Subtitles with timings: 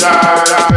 [0.03, 0.72] Die.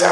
[0.00, 0.08] got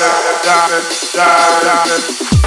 [0.00, 0.84] it, got it,
[1.14, 2.39] got it.